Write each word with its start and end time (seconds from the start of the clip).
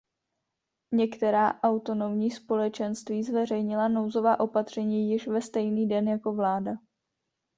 Některá 0.91 1.59
autonomní 1.63 2.31
společenství 2.31 3.23
zveřejnila 3.23 3.87
nouzová 3.87 4.39
opatření 4.39 5.09
již 5.11 5.27
ve 5.27 5.41
stejný 5.41 5.87
den 5.87 6.07
jako 6.07 6.33
vláda. 6.33 6.75